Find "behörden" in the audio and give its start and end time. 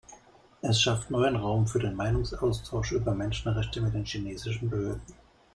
4.67-5.03